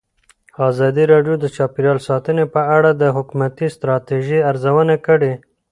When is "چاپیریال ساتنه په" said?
1.55-2.61